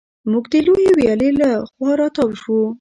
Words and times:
موږ 0.31 0.45
د 0.51 0.53
لویې 0.65 0.91
ویالې 0.97 1.29
له 1.39 1.49
خوا 1.71 1.91
را 1.99 2.07
تاو 2.15 2.29
شوو. 2.41 2.61